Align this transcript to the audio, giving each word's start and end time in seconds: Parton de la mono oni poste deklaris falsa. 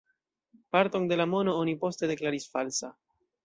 Parton 0.75 1.05
de 1.11 1.19
la 1.21 1.29
mono 1.35 1.55
oni 1.59 1.77
poste 1.85 2.11
deklaris 2.15 2.51
falsa. 2.57 2.95